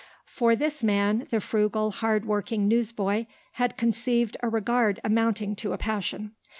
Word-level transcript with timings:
For 0.25 0.55
this 0.55 0.81
man 0.83 1.27
the 1.29 1.39
frugal, 1.39 1.91
hard 1.91 2.25
working 2.25 2.67
newsboy 2.67 3.27
had 3.51 3.77
conceived 3.77 4.35
a 4.41 4.49
regard 4.49 4.99
amounting 5.03 5.55
to 5.57 5.73
a 5.73 5.77
passion. 5.77 6.31